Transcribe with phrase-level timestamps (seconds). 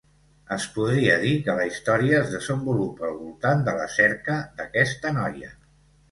[0.53, 5.51] Es podria dir que la història es desenvolupa al voltant de la cerca d'aquesta noia.